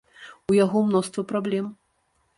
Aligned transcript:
У 0.53 0.55
яго 0.59 0.81
мноства 0.87 1.27
праблем. 1.35 1.65